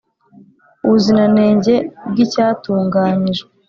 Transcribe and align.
ubuziranenge 0.85 1.73
bw 2.09 2.15
icyatunganyijwe 2.25 3.47